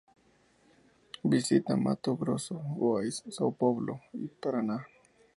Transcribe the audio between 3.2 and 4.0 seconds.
São Paulo,